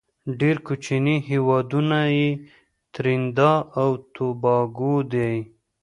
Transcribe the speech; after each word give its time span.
ډیر 0.39 0.55
کوچینی 0.67 1.17
هیوادونه 1.29 1.99
یې 2.17 2.27
تريندا 2.93 3.53
او 3.81 3.89
توباګو 4.15 4.95
دی. 5.11 5.33